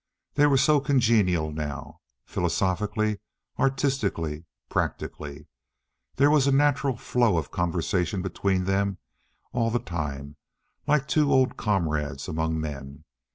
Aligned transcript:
They 0.33 0.47
were 0.47 0.57
so 0.57 0.79
congenial 0.79 1.51
now, 1.51 1.99
philosophically, 2.25 3.19
artistically, 3.59 4.47
practically. 4.67 5.45
There 6.15 6.31
was 6.31 6.47
a 6.47 6.51
natural 6.51 6.97
flow 6.97 7.37
of 7.37 7.51
conversation 7.51 8.23
between 8.23 8.63
them 8.65 8.97
all 9.53 9.69
the 9.69 9.77
time, 9.77 10.37
like 10.87 11.07
two 11.07 11.31
old 11.31 11.55
comrades 11.55 12.27
among 12.27 12.59
men. 12.59 13.03